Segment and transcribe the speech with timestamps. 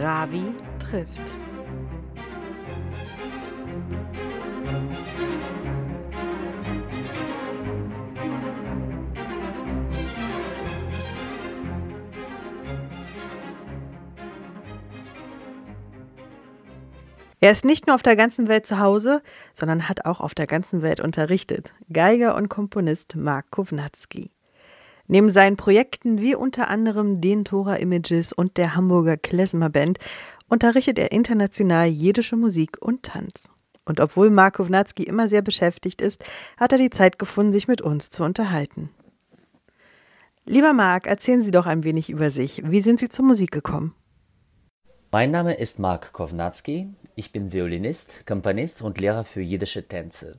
[0.00, 1.38] Ravi trifft.
[17.42, 19.22] Er ist nicht nur auf der ganzen Welt zu Hause,
[19.54, 21.72] sondern hat auch auf der ganzen Welt unterrichtet.
[21.92, 24.30] Geiger und Komponist Mark Kovnatski.
[25.12, 29.98] Neben seinen Projekten wie unter anderem den Tora Images und der Hamburger Klezmer Band
[30.48, 33.48] unterrichtet er international jiddische Musik und Tanz.
[33.84, 36.24] Und obwohl Mark Kovnatski immer sehr beschäftigt ist,
[36.56, 38.88] hat er die Zeit gefunden, sich mit uns zu unterhalten.
[40.44, 42.62] Lieber Mark, erzählen Sie doch ein wenig über sich.
[42.64, 43.96] Wie sind Sie zur Musik gekommen?
[45.10, 46.86] Mein Name ist Mark Kovnatski.
[47.16, 50.38] Ich bin Violinist, Komponist und Lehrer für jiddische Tänze.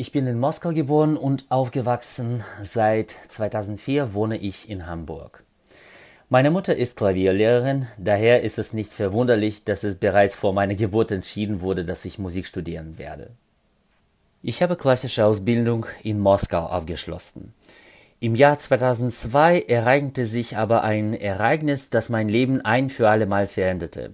[0.00, 2.44] Ich bin in Moskau geboren und aufgewachsen.
[2.62, 5.42] Seit 2004 wohne ich in Hamburg.
[6.28, 11.10] Meine Mutter ist Klavierlehrerin, daher ist es nicht verwunderlich, dass es bereits vor meiner Geburt
[11.10, 13.30] entschieden wurde, dass ich Musik studieren werde.
[14.40, 17.52] Ich habe klassische Ausbildung in Moskau abgeschlossen.
[18.20, 23.48] Im Jahr 2002 ereignete sich aber ein Ereignis, das mein Leben ein für alle Mal
[23.48, 24.12] veränderte.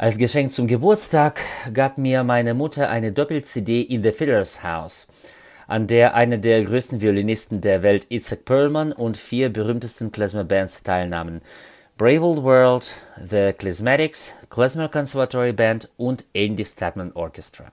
[0.00, 1.40] Als Geschenk zum Geburtstag
[1.74, 5.08] gab mir meine Mutter eine Doppel-CD in The Fiddler's House,
[5.66, 11.40] an der eine der größten Violinisten der Welt, Itzhak Perlman, und vier berühmtesten Klezmer-Bands teilnahmen.
[11.96, 12.92] Brave Old World,
[13.28, 17.64] The Klezmatics, Klezmer Conservatory Band und Andy Statman Orchestra.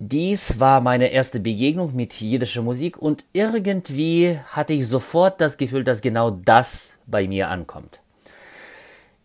[0.00, 5.84] Dies war meine erste Begegnung mit jiddischer Musik und irgendwie hatte ich sofort das Gefühl,
[5.84, 8.01] dass genau das bei mir ankommt.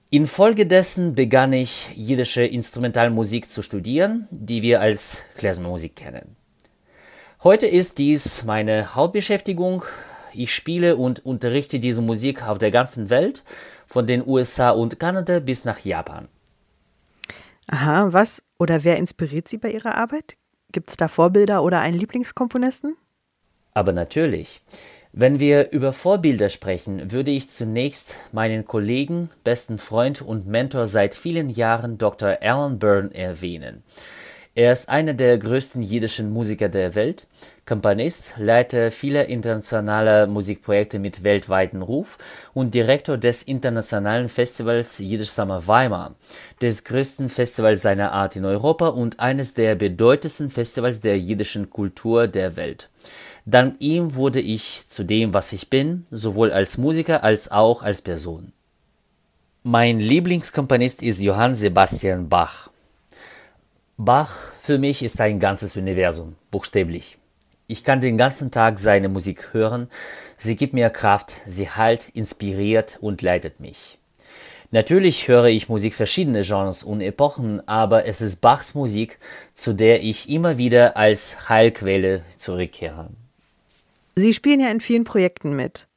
[0.10, 6.38] Infolgedessen begann ich jiddische Instrumentalmusik zu studieren, die wir als Klezmermusik kennen.
[7.44, 9.84] Heute ist dies meine Hauptbeschäftigung.
[10.34, 13.44] Ich spiele und unterrichte diese Musik auf der ganzen Welt,
[13.86, 16.30] von den USA und Kanada bis nach Japan.
[17.68, 20.38] Aha, was oder wer inspiriert Sie bei Ihrer Arbeit?
[20.72, 22.96] Gibt es da Vorbilder oder einen Lieblingskomponisten?
[23.74, 24.62] Aber natürlich.
[25.14, 31.16] Wenn wir über Vorbilder sprechen, würde ich zunächst meinen Kollegen, besten Freund und Mentor seit
[31.16, 32.38] vielen Jahren Dr.
[32.42, 33.84] Alan Byrne erwähnen.
[34.54, 37.28] Er ist einer der größten jiddischen Musiker der Welt,
[37.66, 42.18] Komponist, Leiter vieler internationaler Musikprojekte mit weltweiten Ruf
[42.54, 46.16] und Direktor des internationalen Festivals Jiddisch Summer Weimar,
[46.60, 52.28] des größten Festivals seiner Art in Europa und eines der bedeutendsten Festivals der jiddischen Kultur
[52.28, 52.90] der Welt.
[53.50, 58.02] Dank ihm wurde ich zu dem, was ich bin, sowohl als Musiker als auch als
[58.02, 58.52] Person.
[59.64, 62.70] Mein Lieblingskomponist ist Johann Sebastian Bach.
[63.96, 67.20] Bach für mich ist ein ganzes Universum, buchstäblich.
[67.68, 69.88] Ich kann den ganzen Tag seine Musik hören,
[70.38, 73.98] sie gibt mir Kraft, sie heilt, inspiriert und leitet mich.
[74.72, 79.20] Natürlich höre ich Musik verschiedener Genres und Epochen, aber es ist Bachs Musik,
[79.54, 83.08] zu der ich immer wieder als Heilquelle zurückkehre.
[84.20, 85.88] Sie spielen ja in vielen Projekten mit.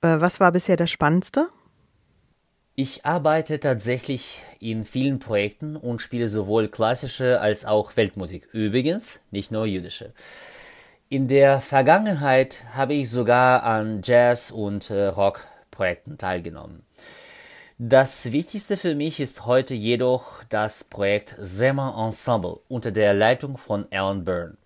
[0.00, 1.48] Äh, was war bisher das Spannendste?
[2.74, 8.48] Ich arbeite tatsächlich in vielen Projekten und spiele sowohl klassische als auch Weltmusik.
[8.52, 10.14] Übrigens, nicht nur jüdische.
[11.10, 16.82] In der Vergangenheit habe ich sogar an Jazz- und äh, Rock-Projekten teilgenommen.
[17.76, 23.84] Das Wichtigste für mich ist heute jedoch das Projekt Sema Ensemble unter der Leitung von
[23.90, 24.56] Alan Byrne.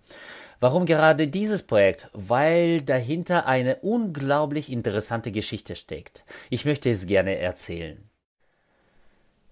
[0.59, 2.09] Warum gerade dieses Projekt?
[2.11, 6.25] Weil dahinter eine unglaublich interessante Geschichte steckt.
[6.49, 8.09] Ich möchte es gerne erzählen.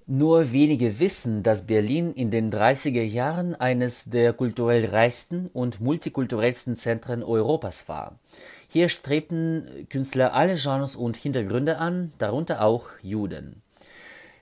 [0.05, 6.75] Nur wenige wissen, dass Berlin in den 30er Jahren eines der kulturell reichsten und multikulturellsten
[6.75, 8.17] Zentren Europas war.
[8.69, 13.61] Hier strebten Künstler alle Genres und Hintergründe an, darunter auch Juden.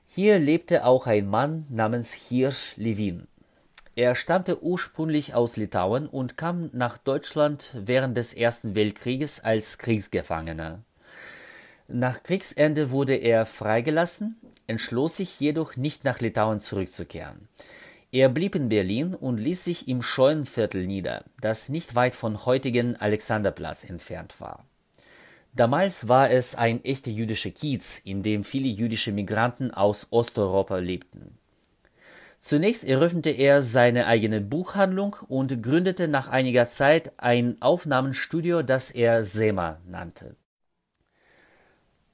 [0.07, 3.27] Hier lebte auch ein Mann namens Hirsch Levin.
[3.95, 10.83] Er stammte ursprünglich aus Litauen und kam nach Deutschland während des Ersten Weltkrieges als Kriegsgefangener.
[11.87, 14.35] Nach Kriegsende wurde er freigelassen,
[14.67, 17.47] entschloss sich jedoch nicht nach Litauen zurückzukehren.
[18.11, 22.97] Er blieb in Berlin und ließ sich im Scheunenviertel nieder, das nicht weit von heutigen
[22.97, 24.65] Alexanderplatz entfernt war.
[25.53, 31.37] Damals war es ein echter jüdischer Kiez, in dem viele jüdische Migranten aus Osteuropa lebten.
[32.45, 39.23] Zunächst eröffnete er seine eigene Buchhandlung und gründete nach einiger Zeit ein Aufnahmenstudio, das er
[39.23, 40.35] SEMA nannte.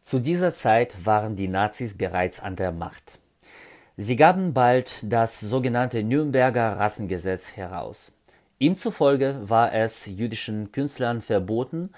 [0.01, 3.19] Zu dieser Zeit waren die Nazis bereits an der Macht.
[3.97, 8.13] Sie gaben bald das sogenannte Nürnberger Rassengesetz heraus.
[8.61, 11.89] Ihm zufolge war es jüdischen Künstlern verboten,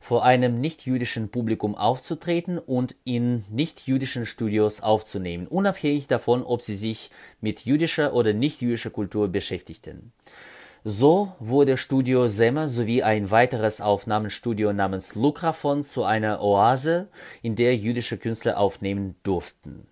[0.00, 7.10] vor einem nichtjüdischen Publikum aufzutreten und in nichtjüdischen Studios aufzunehmen, unabhängig davon, ob sie sich
[7.40, 10.12] mit jüdischer oder nichtjüdischer Kultur beschäftigten.
[10.84, 17.08] So wurde Studio Semmer sowie ein weiteres Aufnahmestudio namens Lukrafon zu einer Oase,
[17.42, 19.88] in der jüdische Künstler aufnehmen durften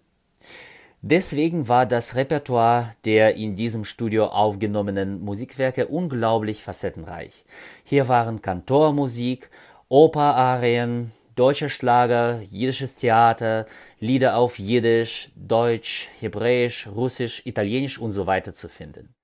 [1.02, 7.44] Deswegen war das Repertoire der in diesem Studio aufgenommenen Musikwerke unglaublich facettenreich.
[7.84, 9.48] Hier waren Kantormusik,
[9.88, 13.64] Operarien, deutsche Schlager, jiddisches Theater,
[13.98, 19.14] Lieder auf Jiddisch, Deutsch, Hebräisch, Russisch, Italienisch und so weiter zu finden.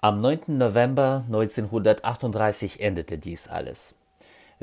[0.00, 0.58] Am 9.
[0.58, 3.96] November 1938 endete dies alles.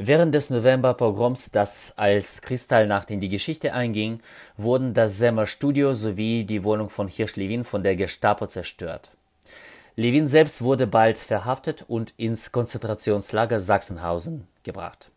[0.01, 4.21] Während des Novemberpogroms, das als Kristallnacht in die Geschichte einging,
[4.55, 9.11] wurden das Semmer Studio sowie die Wohnung von Hirsch Levin von der Gestapo zerstört.
[9.97, 15.11] Levin selbst wurde bald verhaftet und ins Konzentrationslager Sachsenhausen gebracht.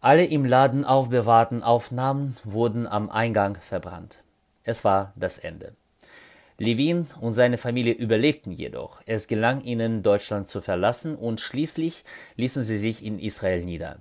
[0.00, 4.16] Alle im Laden aufbewahrten Aufnahmen wurden am Eingang verbrannt.
[4.64, 5.74] Es war das Ende.
[6.60, 9.00] Levin und seine Familie überlebten jedoch.
[9.06, 12.04] Es gelang ihnen, Deutschland zu verlassen und schließlich
[12.36, 13.96] ließen sie sich in Israel nieder.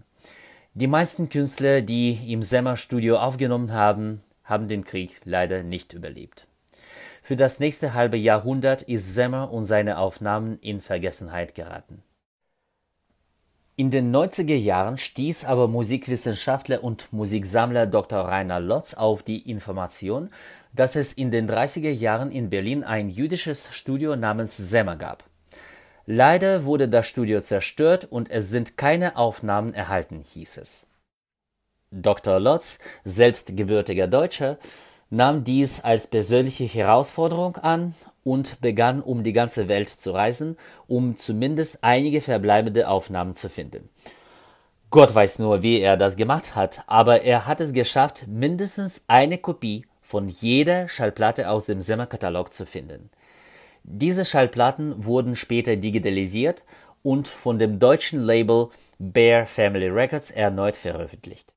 [0.74, 6.48] Die meisten Künstler, die im Semmer Studio aufgenommen haben, haben den Krieg leider nicht überlebt.
[7.24, 12.04] Für das nächste halbe Jahrhundert ist Semmer und seine Aufnahmen in Vergessenheit geraten.
[13.80, 18.20] In den 90er Jahren stieß aber Musikwissenschaftler und Musiksammler Dr.
[18.20, 20.32] Rainer Lotz auf die Information,
[20.74, 25.24] dass es in den 30er Jahren in Berlin ein jüdisches Studio namens Semmer gab.
[26.06, 30.88] Leider wurde das Studio zerstört und es sind keine Aufnahmen erhalten, hieß es.
[31.92, 32.40] Dr.
[32.40, 34.58] Lotz, selbst gebürtiger Deutscher,
[35.10, 40.58] nahm dies als persönliche Herausforderung an und begann um die ganze Welt zu reisen,
[40.88, 43.90] um zumindest einige verbleibende Aufnahmen zu finden.
[44.92, 49.38] Gott weiß nur, wie er das gemacht hat, aber er hat es geschafft, mindestens eine
[49.38, 53.12] Kopie von jeder Schallplatte aus dem Semmer-Katalog zu finden.
[53.84, 56.64] Diese Schallplatten wurden später digitalisiert
[57.04, 61.54] und von dem deutschen Label Bear Family Records erneut veröffentlicht.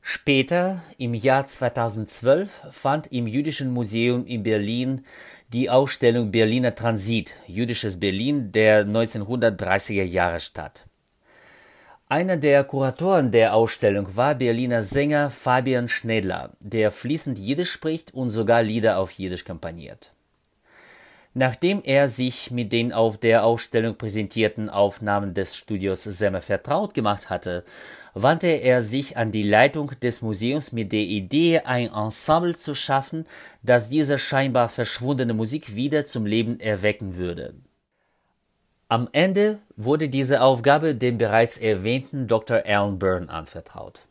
[0.00, 5.04] Später, im Jahr 2012, fand im Jüdischen Museum in Berlin
[5.52, 10.86] die Ausstellung Berliner Transit, Jüdisches Berlin der 1930er Jahre statt.
[12.06, 18.28] Einer der Kuratoren der Ausstellung war Berliner Sänger Fabian Schnedler, der fließend Jiddisch spricht und
[18.28, 20.12] sogar Lieder auf Jiddisch komponiert.
[21.32, 27.30] Nachdem er sich mit den auf der Ausstellung präsentierten Aufnahmen des Studios Semmer vertraut gemacht
[27.30, 27.64] hatte,
[28.12, 33.24] wandte er sich an die Leitung des Museums mit der Idee, ein Ensemble zu schaffen,
[33.62, 37.54] das diese scheinbar verschwundene Musik wieder zum Leben erwecken würde
[38.94, 42.62] am Ende wurde diese Aufgabe dem bereits erwähnten Dr.
[42.64, 44.02] Alan Byrne anvertraut.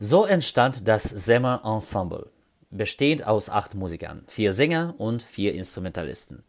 [0.00, 2.26] So entstand das Semmer Ensemble,
[2.72, 6.42] bestehend aus acht Musikern, vier Sänger und vier Instrumentalisten.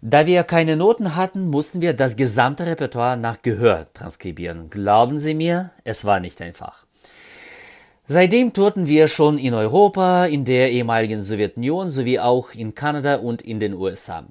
[0.00, 4.70] Da wir keine Noten hatten, mussten wir das gesamte Repertoire nach Gehör transkribieren.
[4.70, 6.86] Glauben Sie mir, es war nicht einfach.
[8.06, 13.42] Seitdem tourten wir schon in Europa, in der ehemaligen Sowjetunion sowie auch in Kanada und
[13.42, 14.24] in den USA.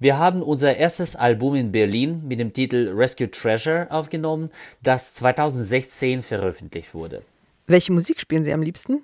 [0.00, 6.22] Wir haben unser erstes Album in Berlin mit dem Titel Rescue Treasure aufgenommen, das 2016
[6.22, 7.22] veröffentlicht wurde.
[7.66, 9.02] Welche Musik spielen Sie am liebsten?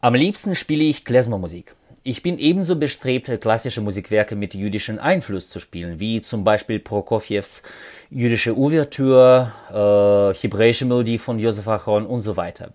[0.00, 1.74] Am liebsten spiele ich Klezmermusik.
[2.02, 7.60] Ich bin ebenso bestrebt, klassische Musikwerke mit jüdischem Einfluss zu spielen, wie zum Beispiel Prokofjews
[8.08, 12.72] jüdische Ouvertüre, äh, hebräische Melodie von Josef Achron und so weiter.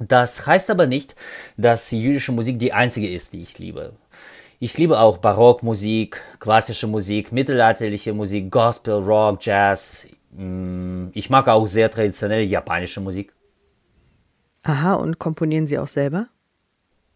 [0.00, 1.14] Das heißt aber nicht,
[1.58, 3.92] dass jüdische Musik die einzige ist, die ich liebe.
[4.60, 10.06] Ich liebe auch Barockmusik, klassische Musik, mittelalterliche Musik, Gospel, Rock, Jazz.
[10.30, 13.32] Mm, ich mag auch sehr traditionelle japanische Musik.
[14.62, 16.28] Aha, und komponieren Sie auch selber?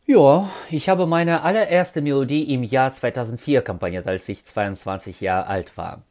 [0.04, 5.76] Ja, ich habe meine allererste Melodie im Jahr 2004 komponiert, als ich 22 Jahre alt
[5.76, 6.02] war.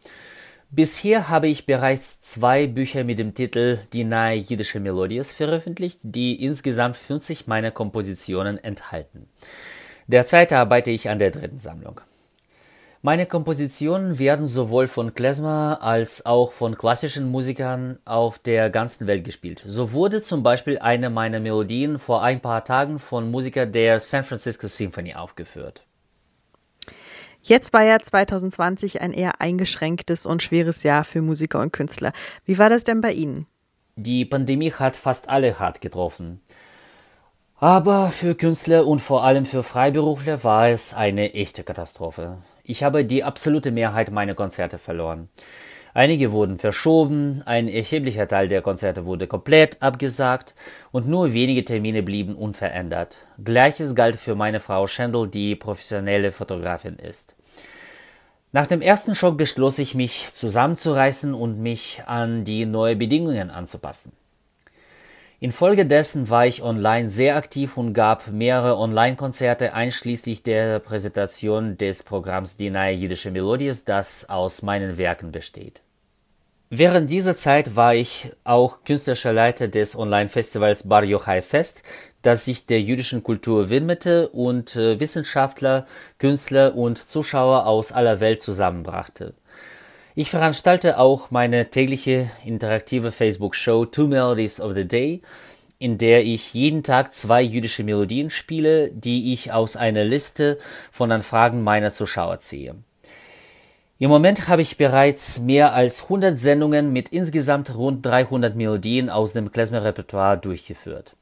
[0.70, 6.44] Bisher habe ich bereits zwei Bücher mit dem Titel Die nahe jüdische Melodies veröffentlicht, die
[6.44, 9.30] insgesamt 50 meiner Kompositionen enthalten.
[10.08, 12.02] Derzeit arbeite ich an der dritten Sammlung.
[13.02, 19.24] Meine Kompositionen werden sowohl von Klezmer als auch von klassischen Musikern auf der ganzen Welt
[19.24, 19.64] gespielt.
[19.66, 24.24] So wurde zum Beispiel eine meiner Melodien vor ein paar Tagen von Musikern der San
[24.24, 25.86] Francisco Symphony aufgeführt.
[27.44, 32.14] Jetzt war ja 2020 ein eher eingeschränktes und schweres Jahr für Musiker und Künstler.
[32.46, 33.46] Wie war das denn bei Ihnen?
[33.96, 36.42] Die Pandemie hat fast alle hart getroffen.
[37.60, 42.38] Aber für Künstler und vor allem für Freiberufler war es eine echte Katastrophe.
[42.64, 45.28] Ich habe die absolute Mehrheit meiner Konzerte verloren.
[45.96, 50.54] Einige wurden verschoben, ein erheblicher Teil der Konzerte wurde komplett abgesagt
[50.92, 53.18] und nur wenige Termine blieben unverändert.
[53.44, 57.36] Gleiches galt für meine Frau Schendl, die professionelle Fotografin ist.
[58.52, 64.12] Nach dem ersten Schock beschloss ich mich zusammenzureißen und mich an die neuen Bedingungen anzupassen.
[65.40, 72.58] Infolgedessen war ich online sehr aktiv und gab mehrere Online-Konzerte einschließlich der Präsentation des Programms
[72.58, 75.82] Die neue jüdische Melodie, das aus meinen Werken besteht.
[76.72, 81.84] Während dieser Zeit war ich auch künstlerischer Leiter des Online-Festivals Bar Yochai Fest,
[82.24, 85.86] das sich der jüdischen Kultur widmete und äh, Wissenschaftler,
[86.18, 89.36] Künstler und Zuschauer aus aller Welt zusammenbrachte.
[90.20, 95.22] Ich veranstalte auch meine tägliche interaktive Facebook-Show Two Melodies of the Day,
[95.78, 100.58] in der ich jeden Tag zwei jüdische Melodien spiele, die ich aus einer Liste
[100.92, 102.74] von Anfragen meiner Zuschauer ziehe.
[104.00, 109.34] Im Moment habe ich bereits mehr als 100 Sendungen mit insgesamt rund 300 Melodien aus
[109.34, 111.16] dem Klezmer-Repertoire durchgeführt.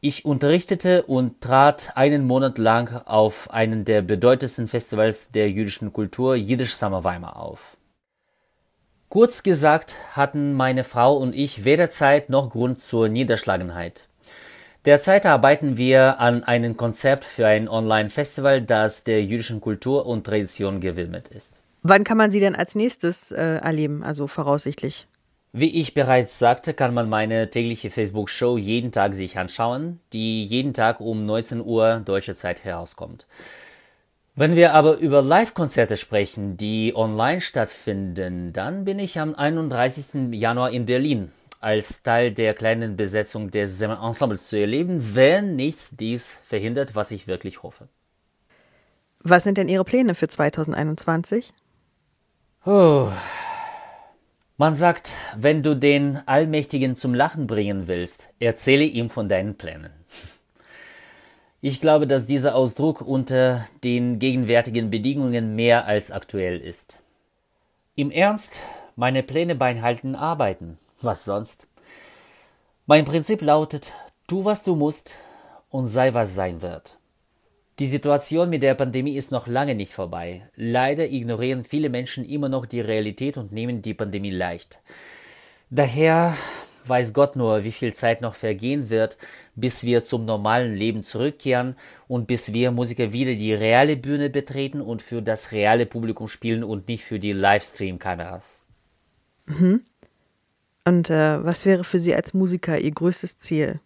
[0.00, 6.34] Ich unterrichtete und trat einen Monat lang auf einen der bedeutendsten Festivals der jüdischen Kultur,
[6.34, 7.73] Jiddisch Summer Weimar, auf.
[9.14, 14.08] Kurz gesagt hatten meine Frau und ich weder Zeit noch Grund zur Niederschlagenheit.
[14.86, 20.80] Derzeit arbeiten wir an einem Konzept für ein Online-Festival, das der jüdischen Kultur und Tradition
[20.80, 21.54] gewidmet ist.
[21.84, 25.06] Wann kann man sie denn als nächstes äh, erleben, also voraussichtlich?
[25.52, 30.74] Wie ich bereits sagte, kann man meine tägliche Facebook-Show jeden Tag sich anschauen, die jeden
[30.74, 33.28] Tag um 19 Uhr deutsche Zeit herauskommt.
[34.36, 40.32] Wenn wir aber über Live-Konzerte sprechen, die online stattfinden, dann bin ich am 31.
[40.32, 46.36] Januar in Berlin als Teil der kleinen Besetzung des Ensembles zu erleben, wenn nichts dies
[46.44, 47.86] verhindert, was ich wirklich hoffe.
[49.20, 51.54] Was sind denn Ihre Pläne für 2021?
[52.66, 53.12] Oh.
[54.56, 59.92] Man sagt, wenn du den Allmächtigen zum Lachen bringen willst, erzähle ihm von deinen Plänen.
[61.66, 67.00] Ich glaube, dass dieser Ausdruck unter den gegenwärtigen Bedingungen mehr als aktuell ist.
[67.96, 68.60] Im Ernst,
[68.96, 70.76] meine Pläne beinhalten Arbeiten.
[71.00, 71.66] Was sonst?
[72.84, 73.94] Mein Prinzip lautet,
[74.26, 75.16] tu was du musst
[75.70, 76.98] und sei was sein wird.
[77.78, 80.46] Die Situation mit der Pandemie ist noch lange nicht vorbei.
[80.56, 84.80] Leider ignorieren viele Menschen immer noch die Realität und nehmen die Pandemie leicht.
[85.70, 86.36] Daher
[86.88, 89.18] weiß Gott nur, wie viel Zeit noch vergehen wird,
[89.54, 91.76] bis wir zum normalen Leben zurückkehren
[92.08, 96.64] und bis wir Musiker wieder die reale Bühne betreten und für das reale Publikum spielen
[96.64, 98.62] und nicht für die Livestream-Kameras.
[99.46, 99.82] Mhm.
[100.84, 103.80] Und äh, was wäre für Sie als Musiker Ihr größtes Ziel?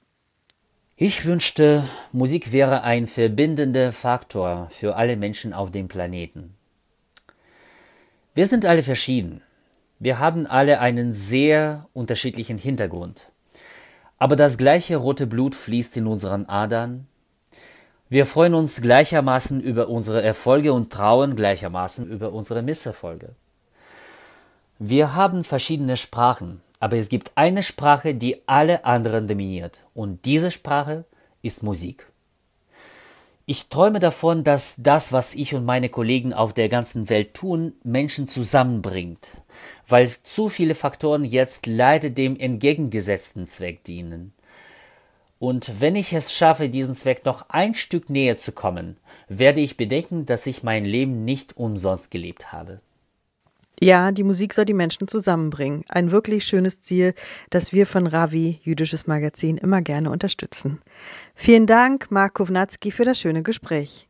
[0.96, 6.54] Ich wünschte, Musik wäre ein verbindender Faktor für alle Menschen auf dem Planeten.
[8.34, 9.42] Wir sind alle verschieden.
[10.00, 13.26] Wir haben alle einen sehr unterschiedlichen Hintergrund.
[14.18, 17.06] Aber das gleiche rote Blut fließt in unseren Adern.
[18.08, 23.34] Wir freuen uns gleichermaßen über unsere Erfolge und trauen gleichermaßen über unsere Misserfolge.
[24.78, 29.80] Wir haben verschiedene Sprachen, aber es gibt eine Sprache, die alle anderen dominiert.
[29.94, 31.04] Und diese Sprache
[31.42, 32.06] ist Musik.
[33.50, 37.72] Ich träume davon, dass das, was ich und meine Kollegen auf der ganzen Welt tun,
[37.82, 39.30] Menschen zusammenbringt,
[39.88, 44.34] weil zu viele Faktoren jetzt leider dem entgegengesetzten Zweck dienen.
[45.38, 48.98] Und wenn ich es schaffe, diesen Zweck noch ein Stück näher zu kommen,
[49.30, 52.82] werde ich bedenken, dass ich mein Leben nicht umsonst gelebt habe.
[53.80, 55.84] Ja, die Musik soll die Menschen zusammenbringen.
[55.88, 57.14] Ein wirklich schönes Ziel,
[57.50, 60.80] das wir von Ravi, jüdisches Magazin, immer gerne unterstützen.
[61.34, 64.07] Vielen Dank, Mark Kovnatski, für das schöne Gespräch.